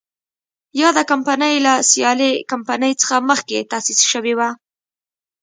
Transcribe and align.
یاده 0.81 1.03
کمپنۍ 1.11 1.55
له 1.65 1.73
سیالې 1.91 2.31
کمپنۍ 2.51 2.93
څخه 3.01 3.15
مخکې 3.29 3.67
تاسیس 3.71 3.99
شوې 4.11 4.33
وه. 4.39 4.49